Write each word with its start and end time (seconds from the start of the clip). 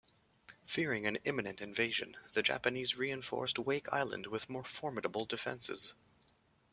Fearing 0.65 1.05
an 1.05 1.19
imminent 1.25 1.61
invasion, 1.61 2.17
the 2.33 2.41
Japanese 2.41 2.95
reinforced 2.95 3.59
Wake 3.59 3.93
Island 3.93 4.25
with 4.25 4.49
more 4.49 4.63
formidable 4.63 5.25
defenses. 5.25 5.93